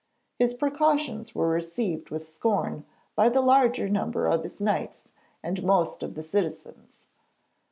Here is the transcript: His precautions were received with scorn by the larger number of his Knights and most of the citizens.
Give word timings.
His 0.39 0.55
precautions 0.55 1.35
were 1.35 1.47
received 1.49 2.09
with 2.09 2.27
scorn 2.27 2.85
by 3.15 3.29
the 3.29 3.39
larger 3.39 3.87
number 3.87 4.25
of 4.25 4.41
his 4.41 4.59
Knights 4.59 5.03
and 5.43 5.61
most 5.61 6.01
of 6.01 6.15
the 6.15 6.23
citizens. 6.23 7.05